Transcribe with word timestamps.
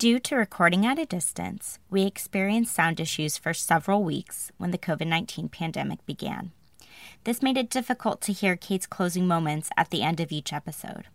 Due 0.00 0.18
to 0.18 0.34
recording 0.34 0.86
at 0.86 0.98
a 0.98 1.04
distance, 1.04 1.78
we 1.90 2.04
experienced 2.04 2.74
sound 2.74 2.98
issues 2.98 3.36
for 3.36 3.52
several 3.52 4.02
weeks 4.02 4.50
when 4.56 4.70
the 4.70 4.78
COVID 4.78 5.06
19 5.06 5.50
pandemic 5.50 6.06
began. 6.06 6.52
This 7.24 7.42
made 7.42 7.58
it 7.58 7.68
difficult 7.68 8.22
to 8.22 8.32
hear 8.32 8.56
Kate's 8.56 8.86
closing 8.86 9.28
moments 9.28 9.68
at 9.76 9.90
the 9.90 10.00
end 10.00 10.18
of 10.18 10.32
each 10.32 10.54
episode. 10.54 11.08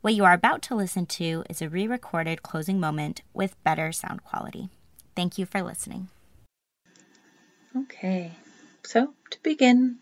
What 0.00 0.14
you 0.14 0.24
are 0.24 0.32
about 0.32 0.62
to 0.62 0.76
listen 0.76 1.06
to 1.06 1.42
is 1.50 1.60
a 1.60 1.68
re 1.68 1.88
recorded 1.88 2.44
closing 2.44 2.78
moment 2.78 3.22
with 3.34 3.60
better 3.64 3.90
sound 3.90 4.22
quality. 4.22 4.68
Thank 5.16 5.36
you 5.36 5.44
for 5.44 5.60
listening. 5.60 6.06
Okay, 7.76 8.30
so 8.84 9.12
to 9.30 9.42
begin, 9.42 9.96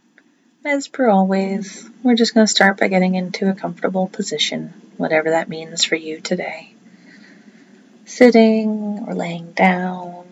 as 0.66 0.86
per 0.86 1.08
always, 1.08 1.88
we're 2.02 2.14
just 2.14 2.34
going 2.34 2.46
to 2.46 2.50
start 2.50 2.78
by 2.78 2.88
getting 2.88 3.14
into 3.14 3.48
a 3.48 3.54
comfortable 3.54 4.06
position, 4.06 4.74
whatever 4.98 5.30
that 5.30 5.48
means 5.48 5.82
for 5.82 5.96
you 5.96 6.20
today. 6.20 6.74
Sitting 8.08 9.04
or 9.06 9.14
laying 9.14 9.52
down, 9.52 10.24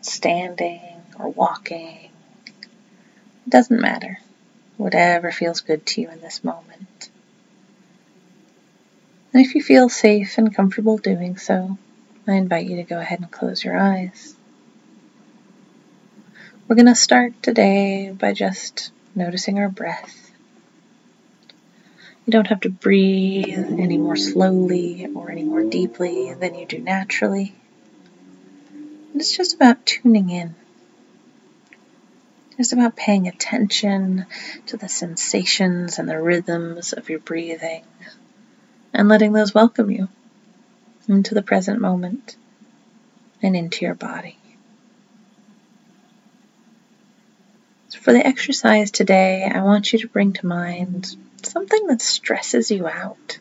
standing 0.00 1.02
or 1.18 1.28
walking, 1.28 2.12
it 2.46 3.50
doesn't 3.50 3.80
matter. 3.80 4.20
Whatever 4.76 5.32
feels 5.32 5.60
good 5.60 5.84
to 5.86 6.02
you 6.02 6.10
in 6.10 6.20
this 6.20 6.44
moment. 6.44 7.10
And 9.32 9.44
if 9.44 9.56
you 9.56 9.62
feel 9.62 9.88
safe 9.88 10.38
and 10.38 10.54
comfortable 10.54 10.98
doing 10.98 11.36
so, 11.36 11.76
I 12.28 12.34
invite 12.34 12.68
you 12.68 12.76
to 12.76 12.84
go 12.84 13.00
ahead 13.00 13.18
and 13.18 13.30
close 13.30 13.62
your 13.64 13.76
eyes. 13.76 14.36
We're 16.68 16.76
going 16.76 16.86
to 16.86 16.94
start 16.94 17.42
today 17.42 18.12
by 18.12 18.34
just 18.34 18.92
noticing 19.16 19.58
our 19.58 19.68
breath. 19.68 20.25
You 22.26 22.32
don't 22.32 22.48
have 22.48 22.62
to 22.62 22.70
breathe 22.70 23.78
any 23.78 23.98
more 23.98 24.16
slowly 24.16 25.06
or 25.14 25.30
any 25.30 25.44
more 25.44 25.62
deeply 25.62 26.34
than 26.34 26.56
you 26.56 26.66
do 26.66 26.80
naturally. 26.80 27.54
it's 29.14 29.36
just 29.36 29.54
about 29.54 29.86
tuning 29.86 30.30
in. 30.30 30.56
It's 32.58 32.72
about 32.72 32.96
paying 32.96 33.28
attention 33.28 34.26
to 34.66 34.76
the 34.76 34.88
sensations 34.88 36.00
and 36.00 36.08
the 36.08 36.20
rhythms 36.20 36.92
of 36.92 37.08
your 37.08 37.20
breathing 37.20 37.84
and 38.92 39.08
letting 39.08 39.32
those 39.32 39.54
welcome 39.54 39.92
you 39.92 40.08
into 41.06 41.34
the 41.34 41.42
present 41.42 41.80
moment 41.80 42.36
and 43.40 43.54
into 43.54 43.84
your 43.84 43.94
body. 43.94 44.36
So 47.90 48.00
for 48.00 48.12
the 48.12 48.26
exercise 48.26 48.90
today, 48.90 49.44
I 49.44 49.62
want 49.62 49.92
you 49.92 50.00
to 50.00 50.08
bring 50.08 50.32
to 50.32 50.46
mind 50.46 51.14
something 51.46 51.86
that 51.86 52.02
stresses 52.02 52.70
you 52.70 52.86
out. 52.86 53.38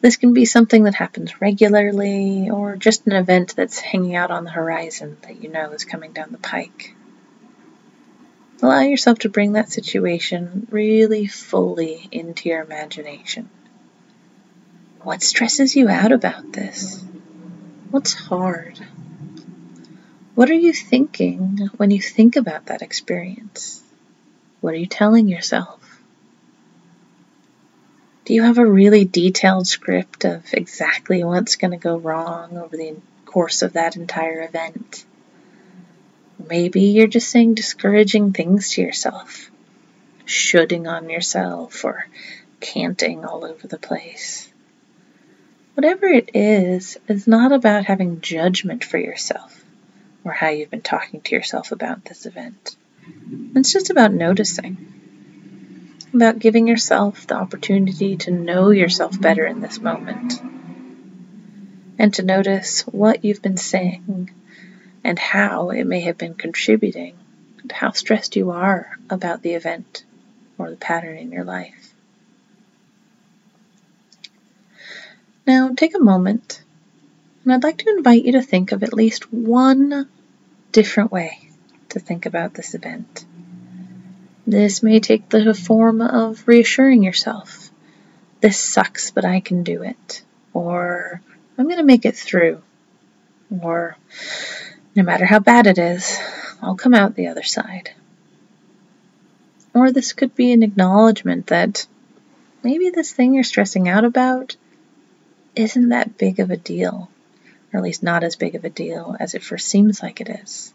This 0.00 0.16
can 0.16 0.32
be 0.32 0.44
something 0.44 0.84
that 0.84 0.94
happens 0.94 1.40
regularly 1.40 2.50
or 2.50 2.76
just 2.76 3.06
an 3.06 3.12
event 3.12 3.54
that's 3.56 3.78
hanging 3.78 4.16
out 4.16 4.30
on 4.30 4.44
the 4.44 4.50
horizon 4.50 5.18
that 5.22 5.42
you 5.42 5.50
know 5.50 5.72
is 5.72 5.84
coming 5.84 6.12
down 6.12 6.32
the 6.32 6.38
pike. 6.38 6.94
Allow 8.62 8.80
yourself 8.80 9.20
to 9.20 9.28
bring 9.28 9.52
that 9.52 9.70
situation 9.70 10.66
really 10.70 11.26
fully 11.26 12.08
into 12.12 12.48
your 12.48 12.62
imagination. 12.62 13.48
What 15.02 15.22
stresses 15.22 15.74
you 15.76 15.88
out 15.88 16.12
about 16.12 16.52
this? 16.52 17.02
What's 17.90 18.12
hard? 18.12 18.78
What 20.34 20.50
are 20.50 20.54
you 20.54 20.72
thinking 20.72 21.70
when 21.76 21.90
you 21.90 22.00
think 22.00 22.36
about 22.36 22.66
that 22.66 22.82
experience? 22.82 23.82
What 24.60 24.74
are 24.74 24.78
you 24.78 24.86
telling 24.86 25.26
yourself? 25.26 25.79
Do 28.30 28.34
you 28.34 28.44
have 28.44 28.58
a 28.58 28.64
really 28.64 29.04
detailed 29.04 29.66
script 29.66 30.24
of 30.24 30.44
exactly 30.54 31.24
what's 31.24 31.56
going 31.56 31.72
to 31.72 31.76
go 31.76 31.96
wrong 31.96 32.56
over 32.56 32.76
the 32.76 32.94
course 33.24 33.62
of 33.62 33.72
that 33.72 33.96
entire 33.96 34.42
event? 34.42 35.04
Maybe 36.38 36.82
you're 36.82 37.08
just 37.08 37.28
saying 37.28 37.54
discouraging 37.54 38.32
things 38.32 38.70
to 38.74 38.82
yourself, 38.82 39.50
shoulding 40.26 40.86
on 40.86 41.10
yourself, 41.10 41.84
or 41.84 42.06
canting 42.60 43.24
all 43.24 43.44
over 43.44 43.66
the 43.66 43.80
place. 43.80 44.48
Whatever 45.74 46.06
it 46.06 46.30
is, 46.32 46.98
it's 47.08 47.26
not 47.26 47.50
about 47.50 47.86
having 47.86 48.20
judgment 48.20 48.84
for 48.84 48.98
yourself 48.98 49.64
or 50.22 50.30
how 50.30 50.50
you've 50.50 50.70
been 50.70 50.82
talking 50.82 51.20
to 51.22 51.34
yourself 51.34 51.72
about 51.72 52.04
this 52.04 52.26
event. 52.26 52.76
It's 53.56 53.72
just 53.72 53.90
about 53.90 54.12
noticing, 54.12 54.99
about 56.12 56.38
giving 56.38 56.66
yourself 56.66 57.26
the 57.26 57.34
opportunity 57.34 58.16
to 58.16 58.30
know 58.30 58.70
yourself 58.70 59.20
better 59.20 59.46
in 59.46 59.60
this 59.60 59.80
moment, 59.80 60.40
and 61.98 62.14
to 62.14 62.22
notice 62.22 62.82
what 62.82 63.24
you've 63.24 63.42
been 63.42 63.56
saying 63.56 64.30
and 65.04 65.18
how 65.18 65.70
it 65.70 65.84
may 65.84 66.00
have 66.00 66.18
been 66.18 66.34
contributing 66.34 67.16
to 67.68 67.74
how 67.74 67.92
stressed 67.92 68.36
you 68.36 68.50
are 68.50 68.98
about 69.08 69.42
the 69.42 69.54
event 69.54 70.04
or 70.58 70.70
the 70.70 70.76
pattern 70.76 71.16
in 71.16 71.32
your 71.32 71.44
life. 71.44 71.94
Now, 75.46 75.70
take 75.74 75.94
a 75.94 76.00
moment, 76.00 76.62
and 77.44 77.52
I'd 77.52 77.62
like 77.62 77.78
to 77.78 77.90
invite 77.90 78.24
you 78.24 78.32
to 78.32 78.42
think 78.42 78.72
of 78.72 78.82
at 78.82 78.92
least 78.92 79.32
one 79.32 80.08
different 80.72 81.10
way 81.10 81.48
to 81.88 81.98
think 81.98 82.26
about 82.26 82.54
this 82.54 82.74
event. 82.74 83.24
This 84.50 84.82
may 84.82 84.98
take 84.98 85.28
the 85.28 85.54
form 85.54 86.00
of 86.00 86.48
reassuring 86.48 87.04
yourself 87.04 87.70
this 88.40 88.58
sucks, 88.58 89.12
but 89.12 89.24
I 89.24 89.38
can 89.38 89.62
do 89.62 89.82
it, 89.82 90.24
or 90.52 91.20
I'm 91.56 91.66
going 91.66 91.76
to 91.76 91.84
make 91.84 92.04
it 92.04 92.16
through, 92.16 92.62
or 93.62 93.96
no 94.96 95.02
matter 95.02 95.24
how 95.24 95.38
bad 95.38 95.66
it 95.66 95.78
is, 95.78 96.18
I'll 96.62 96.74
come 96.74 96.94
out 96.94 97.14
the 97.14 97.28
other 97.28 97.42
side. 97.42 97.92
Or 99.72 99.92
this 99.92 100.14
could 100.14 100.34
be 100.34 100.52
an 100.52 100.62
acknowledgement 100.62 101.46
that 101.48 101.86
maybe 102.64 102.90
this 102.90 103.12
thing 103.12 103.34
you're 103.34 103.44
stressing 103.44 103.88
out 103.88 104.04
about 104.04 104.56
isn't 105.54 105.90
that 105.90 106.18
big 106.18 106.40
of 106.40 106.50
a 106.50 106.56
deal, 106.56 107.08
or 107.72 107.78
at 107.78 107.84
least 107.84 108.02
not 108.02 108.24
as 108.24 108.34
big 108.34 108.56
of 108.56 108.64
a 108.64 108.70
deal 108.70 109.16
as 109.20 109.34
it 109.34 109.44
first 109.44 109.68
seems 109.68 110.02
like 110.02 110.20
it 110.20 110.28
is. 110.28 110.72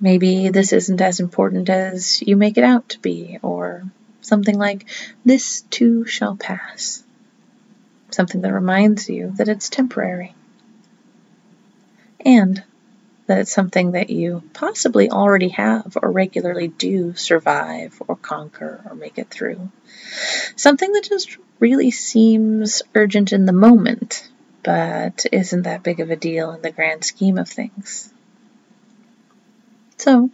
Maybe 0.00 0.48
this 0.48 0.72
isn't 0.72 1.00
as 1.00 1.20
important 1.20 1.68
as 1.68 2.22
you 2.22 2.36
make 2.36 2.56
it 2.56 2.64
out 2.64 2.88
to 2.90 2.98
be, 3.00 3.38
or 3.42 3.84
something 4.22 4.56
like, 4.56 4.86
this 5.24 5.60
too 5.62 6.06
shall 6.06 6.36
pass. 6.36 7.02
Something 8.10 8.40
that 8.40 8.52
reminds 8.52 9.08
you 9.08 9.32
that 9.36 9.48
it's 9.48 9.68
temporary. 9.68 10.34
And 12.24 12.62
that 13.26 13.38
it's 13.38 13.52
something 13.52 13.92
that 13.92 14.10
you 14.10 14.42
possibly 14.54 15.10
already 15.10 15.50
have 15.50 15.96
or 16.02 16.10
regularly 16.10 16.68
do 16.68 17.14
survive 17.14 18.02
or 18.08 18.16
conquer 18.16 18.80
or 18.88 18.96
make 18.96 19.18
it 19.18 19.30
through. 19.30 19.70
Something 20.56 20.92
that 20.92 21.04
just 21.04 21.36
really 21.60 21.90
seems 21.90 22.82
urgent 22.94 23.32
in 23.32 23.46
the 23.46 23.52
moment, 23.52 24.28
but 24.64 25.26
isn't 25.30 25.62
that 25.62 25.82
big 25.82 26.00
of 26.00 26.10
a 26.10 26.16
deal 26.16 26.52
in 26.52 26.62
the 26.62 26.72
grand 26.72 27.04
scheme 27.04 27.38
of 27.38 27.48
things. 27.48 28.12
So, 30.00 30.30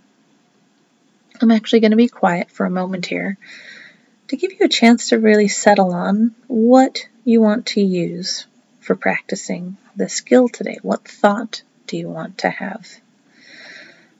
I'm 1.42 1.50
actually 1.50 1.80
going 1.80 1.90
to 1.90 1.96
be 1.96 2.06
quiet 2.06 2.52
for 2.52 2.66
a 2.66 2.70
moment 2.70 3.04
here 3.04 3.36
to 4.28 4.36
give 4.36 4.52
you 4.52 4.60
a 4.62 4.68
chance 4.68 5.08
to 5.08 5.18
really 5.18 5.48
settle 5.48 5.92
on 5.92 6.36
what 6.46 7.08
you 7.24 7.40
want 7.40 7.66
to 7.66 7.80
use 7.80 8.46
for 8.78 8.94
practicing 8.94 9.76
the 9.96 10.08
skill 10.08 10.48
today. 10.48 10.78
What 10.82 11.08
thought 11.08 11.62
do 11.88 11.96
you 11.96 12.08
want 12.08 12.38
to 12.38 12.48
have? 12.48 12.88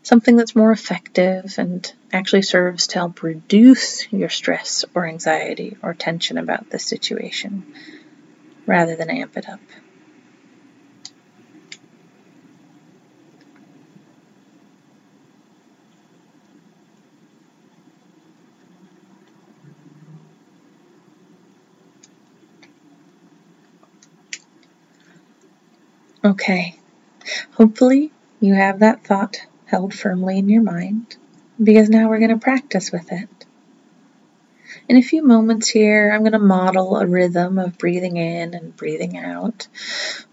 Something 0.02 0.34
that's 0.34 0.56
more 0.56 0.72
effective 0.72 1.54
and 1.58 1.92
actually 2.12 2.42
serves 2.42 2.88
to 2.88 2.98
help 2.98 3.22
reduce 3.22 4.12
your 4.12 4.30
stress 4.30 4.84
or 4.96 5.06
anxiety 5.06 5.76
or 5.80 5.94
tension 5.94 6.38
about 6.38 6.70
the 6.70 6.80
situation 6.80 7.72
rather 8.66 8.96
than 8.96 9.10
amp 9.10 9.36
it 9.36 9.48
up. 9.48 9.60
Okay, 26.26 26.76
Hopefully, 27.52 28.12
you 28.40 28.54
have 28.54 28.80
that 28.80 29.04
thought 29.04 29.40
held 29.66 29.94
firmly 29.94 30.38
in 30.38 30.48
your 30.48 30.62
mind 30.62 31.16
because 31.62 31.88
now 31.88 32.08
we're 32.08 32.18
going 32.18 32.30
to 32.30 32.38
practice 32.38 32.92
with 32.92 33.12
it. 33.12 33.28
In 34.88 34.96
a 34.96 35.02
few 35.02 35.24
moments 35.24 35.68
here, 35.68 36.10
I'm 36.12 36.20
going 36.22 36.32
to 36.32 36.38
model 36.38 36.96
a 36.96 37.06
rhythm 37.06 37.58
of 37.58 37.78
breathing 37.78 38.16
in 38.16 38.54
and 38.54 38.76
breathing 38.76 39.16
out, 39.18 39.68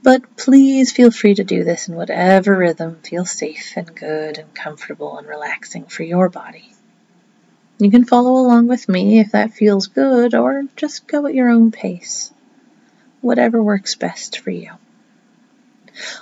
but 0.04 0.36
please 0.38 0.92
feel 0.92 1.12
free 1.12 1.36
to 1.36 1.44
do 1.44 1.64
this 1.64 1.88
in 1.88 1.96
whatever 1.96 2.58
rhythm 2.58 2.98
feels 3.04 3.32
safe 3.32 3.74
and 3.76 3.96
good 3.96 4.38
and 4.40 4.54
comfortable 4.56 5.18
and 5.18 5.28
relaxing 5.28 5.86
for 5.86 6.04
your 6.04 6.30
body. 6.30 6.74
You 7.80 7.92
can 7.92 8.06
follow 8.06 8.32
along 8.32 8.68
with 8.68 8.90
me 8.90 9.20
if 9.20 9.32
that 9.32 9.54
feels 9.54 9.88
good, 9.88 10.36
or 10.36 10.64
just 10.76 11.08
go 11.08 11.28
at 11.28 11.36
your 11.36 11.50
own 11.50 11.72
pace. 11.72 12.32
whatever 13.22 13.64
works 13.64 13.96
best 13.96 14.40
for 14.40 14.52
you. 14.52 14.72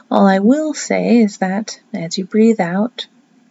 All 0.10 0.28
I 0.28 0.40
will 0.40 0.74
say 0.74 1.20
is 1.20 1.38
that 1.38 1.80
as 1.94 2.18
you 2.18 2.26
breathe 2.26 2.60
out, 2.60 3.08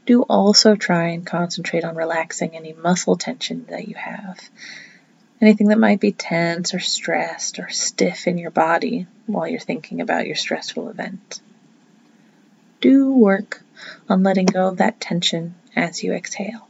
do 0.06 0.22
also 0.22 0.74
try 0.74 1.08
and 1.08 1.24
concentrate 1.24 1.84
on 1.84 1.94
relaxing 1.94 2.56
any 2.56 2.72
muscle 2.72 3.16
tension 3.16 3.66
that 3.68 3.88
you 3.88 3.94
have. 3.94 4.40
Anything 5.40 5.68
that 5.68 5.78
might 5.78 6.00
be 6.00 6.12
tense 6.12 6.74
or 6.74 6.80
stressed 6.80 7.58
or 7.58 7.70
stiff 7.70 8.26
in 8.26 8.36
your 8.36 8.50
body 8.50 9.06
while 9.26 9.48
you're 9.48 9.60
thinking 9.60 10.00
about 10.00 10.26
your 10.26 10.36
stressful 10.36 10.88
event. 10.88 11.40
Do 12.80 13.12
work 13.12 13.62
on 14.08 14.22
letting 14.22 14.46
go 14.46 14.68
of 14.68 14.78
that 14.78 15.00
tension 15.00 15.54
as 15.74 16.02
you 16.02 16.12
exhale. 16.12 16.68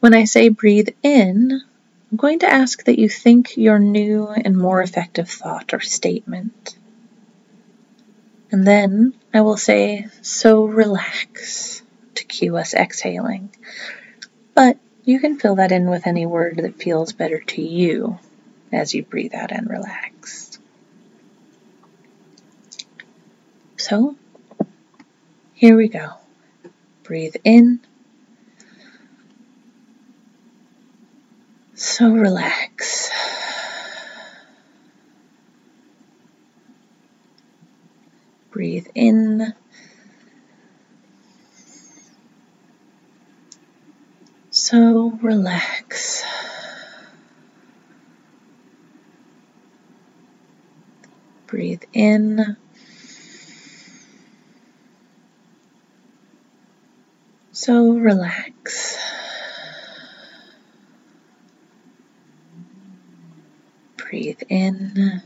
When 0.00 0.14
I 0.14 0.24
say 0.24 0.48
breathe 0.48 0.88
in, 1.02 1.60
I'm 2.10 2.16
going 2.16 2.38
to 2.38 2.50
ask 2.50 2.84
that 2.84 2.98
you 2.98 3.08
think 3.08 3.56
your 3.56 3.78
new 3.78 4.28
and 4.28 4.56
more 4.56 4.80
effective 4.80 5.28
thought 5.28 5.74
or 5.74 5.80
statement. 5.80 6.77
And 8.50 8.66
then 8.66 9.14
I 9.32 9.42
will 9.42 9.56
say, 9.56 10.06
so 10.22 10.64
relax 10.64 11.82
to 12.14 12.24
cue 12.24 12.56
us 12.56 12.74
exhaling. 12.74 13.54
But 14.54 14.78
you 15.04 15.20
can 15.20 15.38
fill 15.38 15.56
that 15.56 15.72
in 15.72 15.90
with 15.90 16.06
any 16.06 16.26
word 16.26 16.56
that 16.58 16.82
feels 16.82 17.12
better 17.12 17.40
to 17.40 17.62
you 17.62 18.18
as 18.72 18.94
you 18.94 19.02
breathe 19.02 19.34
out 19.34 19.52
and 19.52 19.68
relax. 19.68 20.58
So, 23.76 24.16
here 25.54 25.76
we 25.76 25.88
go. 25.88 26.10
Breathe 27.04 27.36
in. 27.44 27.80
So 31.74 32.10
relax. 32.10 33.10
Breathe 38.50 38.86
in. 38.94 39.54
So 44.50 45.10
relax. 45.22 46.24
Breathe 51.46 51.82
in. 51.92 52.56
So 57.52 57.92
relax. 57.92 58.96
Breathe 63.96 64.42
in. 64.48 65.22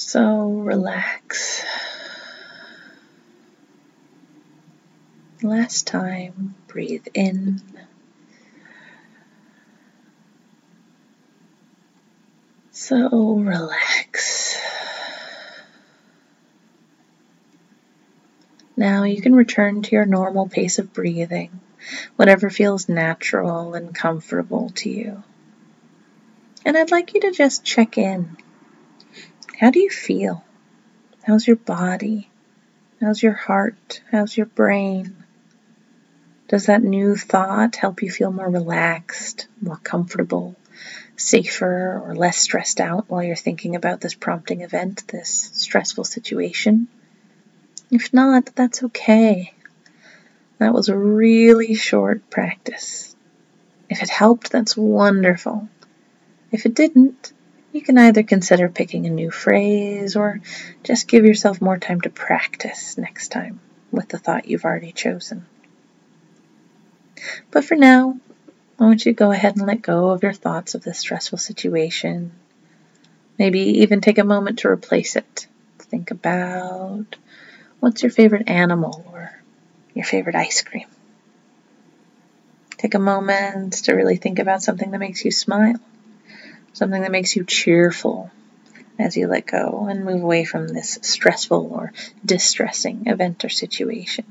So 0.00 0.50
relax. 0.50 1.64
Last 5.42 5.88
time, 5.88 6.54
breathe 6.68 7.08
in. 7.14 7.60
So 12.70 13.34
relax. 13.38 14.56
Now 18.76 19.02
you 19.02 19.20
can 19.20 19.34
return 19.34 19.82
to 19.82 19.96
your 19.96 20.06
normal 20.06 20.48
pace 20.48 20.78
of 20.78 20.92
breathing, 20.92 21.60
whatever 22.14 22.50
feels 22.50 22.88
natural 22.88 23.74
and 23.74 23.92
comfortable 23.92 24.70
to 24.76 24.88
you. 24.88 25.24
And 26.64 26.76
I'd 26.78 26.92
like 26.92 27.14
you 27.14 27.20
to 27.22 27.32
just 27.32 27.64
check 27.64 27.98
in. 27.98 28.36
How 29.58 29.72
do 29.72 29.80
you 29.80 29.90
feel? 29.90 30.44
How's 31.24 31.44
your 31.44 31.56
body? 31.56 32.30
How's 33.00 33.20
your 33.20 33.32
heart? 33.32 34.02
How's 34.08 34.36
your 34.36 34.46
brain? 34.46 35.16
Does 36.46 36.66
that 36.66 36.84
new 36.84 37.16
thought 37.16 37.74
help 37.74 38.00
you 38.00 38.08
feel 38.08 38.30
more 38.30 38.48
relaxed, 38.48 39.48
more 39.60 39.76
comfortable, 39.76 40.54
safer, 41.16 42.00
or 42.04 42.14
less 42.14 42.38
stressed 42.38 42.80
out 42.80 43.06
while 43.08 43.24
you're 43.24 43.34
thinking 43.34 43.74
about 43.74 44.00
this 44.00 44.14
prompting 44.14 44.60
event, 44.60 45.08
this 45.08 45.50
stressful 45.54 46.04
situation? 46.04 46.86
If 47.90 48.14
not, 48.14 48.54
that's 48.54 48.84
okay. 48.84 49.54
That 50.58 50.72
was 50.72 50.88
a 50.88 50.96
really 50.96 51.74
short 51.74 52.30
practice. 52.30 53.16
If 53.90 54.04
it 54.04 54.08
helped, 54.08 54.52
that's 54.52 54.76
wonderful. 54.76 55.68
If 56.52 56.64
it 56.64 56.74
didn't, 56.74 57.32
you 57.72 57.82
can 57.82 57.98
either 57.98 58.22
consider 58.22 58.68
picking 58.68 59.06
a 59.06 59.10
new 59.10 59.30
phrase 59.30 60.16
or 60.16 60.40
just 60.84 61.08
give 61.08 61.24
yourself 61.24 61.60
more 61.60 61.78
time 61.78 62.00
to 62.00 62.10
practice 62.10 62.96
next 62.96 63.28
time 63.28 63.60
with 63.90 64.08
the 64.08 64.18
thought 64.18 64.48
you've 64.48 64.64
already 64.64 64.92
chosen. 64.92 65.46
But 67.50 67.64
for 67.64 67.74
now, 67.74 68.18
I 68.78 68.84
want 68.84 69.04
you 69.04 69.12
to 69.12 69.16
go 69.16 69.32
ahead 69.32 69.56
and 69.56 69.66
let 69.66 69.82
go 69.82 70.10
of 70.10 70.22
your 70.22 70.32
thoughts 70.32 70.74
of 70.74 70.82
this 70.82 70.98
stressful 70.98 71.38
situation. 71.38 72.32
Maybe 73.38 73.60
even 73.80 74.00
take 74.00 74.18
a 74.18 74.24
moment 74.24 74.60
to 74.60 74.68
replace 74.68 75.16
it. 75.16 75.46
Think 75.78 76.10
about 76.10 77.16
what's 77.80 78.02
your 78.02 78.10
favorite 78.10 78.48
animal 78.48 79.04
or 79.12 79.32
your 79.94 80.04
favorite 80.04 80.34
ice 80.34 80.62
cream. 80.62 80.86
Take 82.76 82.94
a 82.94 83.00
moment 83.00 83.72
to 83.84 83.94
really 83.94 84.16
think 84.16 84.38
about 84.38 84.62
something 84.62 84.90
that 84.92 84.98
makes 84.98 85.24
you 85.24 85.32
smile, 85.32 85.80
something 86.78 87.02
that 87.02 87.10
makes 87.10 87.36
you 87.36 87.44
cheerful 87.44 88.30
as 88.98 89.16
you 89.16 89.26
let 89.28 89.46
go 89.46 89.86
and 89.88 90.04
move 90.04 90.22
away 90.22 90.44
from 90.44 90.68
this 90.68 90.98
stressful 91.02 91.70
or 91.72 91.92
distressing 92.24 93.06
event 93.06 93.44
or 93.44 93.48
situation. 93.48 94.24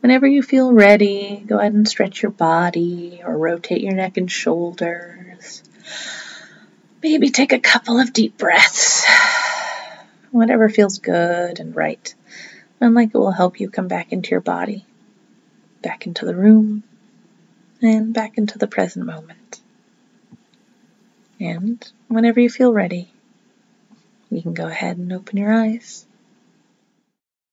Whenever 0.00 0.26
you 0.26 0.42
feel 0.42 0.72
ready, 0.72 1.44
go 1.46 1.58
ahead 1.58 1.74
and 1.74 1.88
stretch 1.88 2.22
your 2.22 2.32
body 2.32 3.22
or 3.24 3.38
rotate 3.38 3.82
your 3.82 3.94
neck 3.94 4.16
and 4.16 4.30
shoulders. 4.30 5.62
Maybe 7.02 7.30
take 7.30 7.52
a 7.52 7.60
couple 7.60 8.00
of 8.00 8.12
deep 8.12 8.36
breaths. 8.36 9.06
Whatever 10.32 10.68
feels 10.68 10.98
good 10.98 11.60
and 11.60 11.76
right. 11.76 12.14
And 12.80 12.94
like 12.94 13.10
it 13.14 13.18
will 13.18 13.30
help 13.30 13.60
you 13.60 13.70
come 13.70 13.88
back 13.88 14.12
into 14.12 14.30
your 14.30 14.40
body, 14.40 14.84
back 15.82 16.06
into 16.06 16.26
the 16.26 16.34
room, 16.34 16.82
and 17.80 18.12
back 18.12 18.38
into 18.38 18.58
the 18.58 18.66
present 18.66 19.06
moment. 19.06 19.61
And 21.42 21.84
whenever 22.06 22.38
you 22.38 22.48
feel 22.48 22.72
ready, 22.72 23.10
you 24.30 24.42
can 24.42 24.54
go 24.54 24.68
ahead 24.68 24.96
and 24.96 25.12
open 25.12 25.38
your 25.38 25.52
eyes. 25.52 26.06